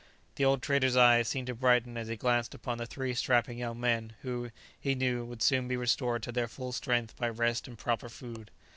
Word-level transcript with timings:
The 0.33 0.45
old 0.45 0.63
trader's 0.63 0.97
eyes 0.97 1.27
seemed 1.27 1.45
to 1.45 1.53
brighten 1.53 1.95
as 1.95 2.07
he 2.07 2.15
glanced 2.15 2.55
upon 2.55 2.79
the 2.79 2.87
three 2.87 3.13
strapping 3.13 3.59
young 3.59 3.79
men 3.79 4.13
who, 4.23 4.49
he 4.79 4.95
knew, 4.95 5.23
would 5.25 5.43
soon 5.43 5.67
be 5.67 5.77
restored 5.77 6.23
to 6.23 6.31
their 6.31 6.47
full 6.47 6.71
strength 6.71 7.15
by 7.15 7.29
rest 7.29 7.67
and 7.67 7.77
proper 7.77 8.09
food. 8.09 8.49